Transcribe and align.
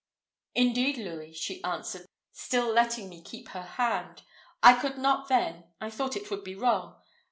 "Indeed, 0.55 0.97
Louis," 0.97 1.31
she 1.33 1.63
answered, 1.63 2.07
still 2.31 2.73
letting 2.73 3.07
me 3.07 3.21
keep 3.21 3.49
her 3.49 3.61
hand, 3.61 4.23
"I 4.63 4.73
could 4.79 4.97
not 4.97 5.27
then 5.29 5.65
I 5.79 5.91
thought 5.91 6.17
it 6.17 6.31
would 6.31 6.43
be 6.43 6.55
wrong. 6.55 6.95